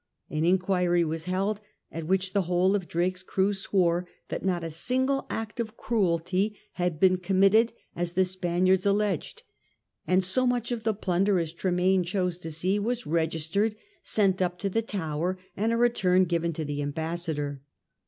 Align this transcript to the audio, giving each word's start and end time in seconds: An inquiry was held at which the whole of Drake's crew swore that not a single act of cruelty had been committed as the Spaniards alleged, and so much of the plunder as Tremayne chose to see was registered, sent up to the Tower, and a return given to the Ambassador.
An 0.31 0.43
inquiry 0.45 1.03
was 1.03 1.25
held 1.25 1.61
at 1.91 2.07
which 2.07 2.33
the 2.33 2.41
whole 2.49 2.73
of 2.75 2.87
Drake's 2.87 3.21
crew 3.21 3.53
swore 3.53 4.07
that 4.29 4.43
not 4.43 4.63
a 4.63 4.71
single 4.71 5.27
act 5.29 5.59
of 5.59 5.77
cruelty 5.77 6.57
had 6.71 6.99
been 6.99 7.17
committed 7.17 7.71
as 7.95 8.13
the 8.13 8.25
Spaniards 8.25 8.83
alleged, 8.83 9.43
and 10.07 10.23
so 10.23 10.47
much 10.47 10.71
of 10.71 10.85
the 10.85 10.95
plunder 10.95 11.37
as 11.37 11.53
Tremayne 11.53 12.03
chose 12.03 12.39
to 12.39 12.49
see 12.49 12.79
was 12.79 13.05
registered, 13.05 13.75
sent 14.01 14.41
up 14.41 14.57
to 14.57 14.69
the 14.71 14.81
Tower, 14.81 15.37
and 15.55 15.71
a 15.71 15.77
return 15.77 16.23
given 16.25 16.51
to 16.53 16.65
the 16.65 16.81
Ambassador. 16.81 17.61